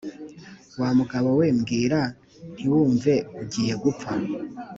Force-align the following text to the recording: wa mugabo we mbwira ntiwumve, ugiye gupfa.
wa 0.79 0.89
mugabo 0.99 1.29
we 1.39 1.47
mbwira 1.57 1.99
ntiwumve, 2.53 3.13
ugiye 3.41 3.73
gupfa. 3.83 4.11